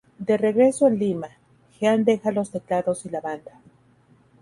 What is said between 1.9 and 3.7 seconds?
deja los teclados y la banda.